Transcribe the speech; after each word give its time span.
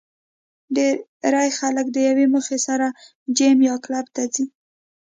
ډېری 0.75 1.49
خلک 1.59 1.85
د 1.91 1.97
یوې 2.09 2.25
موخې 2.33 2.59
سره 2.67 2.87
جېم 3.37 3.57
یا 3.69 3.75
کلب 3.85 4.07
ته 4.15 4.23
ځي 4.33 4.45